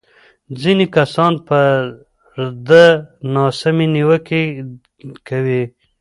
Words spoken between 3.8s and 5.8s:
نیوکې کوي.